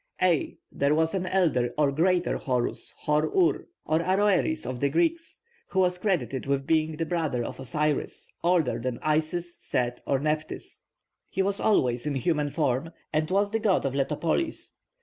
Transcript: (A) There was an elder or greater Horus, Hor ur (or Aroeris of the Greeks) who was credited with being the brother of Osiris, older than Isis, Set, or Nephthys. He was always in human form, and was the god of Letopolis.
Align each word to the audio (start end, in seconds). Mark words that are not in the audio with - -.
(A) 0.19 0.57
There 0.71 0.95
was 0.95 1.13
an 1.13 1.27
elder 1.27 1.75
or 1.77 1.91
greater 1.91 2.35
Horus, 2.37 2.91
Hor 2.97 3.23
ur 3.27 3.67
(or 3.85 3.99
Aroeris 4.01 4.65
of 4.65 4.79
the 4.79 4.89
Greeks) 4.89 5.39
who 5.67 5.81
was 5.81 5.99
credited 5.99 6.47
with 6.47 6.65
being 6.65 6.97
the 6.97 7.05
brother 7.05 7.43
of 7.43 7.59
Osiris, 7.59 8.27
older 8.43 8.79
than 8.79 8.97
Isis, 9.03 9.57
Set, 9.63 10.01
or 10.07 10.17
Nephthys. 10.17 10.81
He 11.29 11.43
was 11.43 11.59
always 11.59 12.07
in 12.07 12.15
human 12.15 12.49
form, 12.49 12.89
and 13.13 13.29
was 13.29 13.51
the 13.51 13.59
god 13.59 13.85
of 13.85 13.93
Letopolis. 13.93 14.73